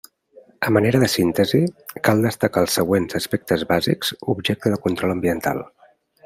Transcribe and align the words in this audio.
A 0.67 0.69
manera 0.75 1.01
de 1.01 1.09
síntesi, 1.15 1.59
cal 2.09 2.23
destacar 2.27 2.63
els 2.67 2.79
següents 2.81 3.19
aspectes 3.23 3.67
bàsics 3.73 4.11
objecte 4.35 4.73
de 4.75 4.81
control 4.89 5.15
ambiental. 5.19 5.63